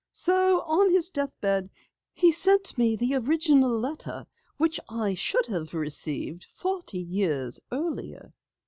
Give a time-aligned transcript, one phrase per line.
[0.11, 1.69] So on his death bed
[2.11, 4.25] he sent me the original letter
[4.57, 8.33] which I should have received forty years earlier."